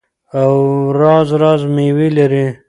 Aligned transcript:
او 0.39 0.51
راز 1.01 1.29
راز 1.41 1.61
میوې 1.75 2.07
لري. 2.17 2.45